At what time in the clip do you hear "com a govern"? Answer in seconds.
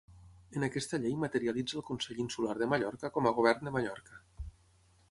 3.19-3.71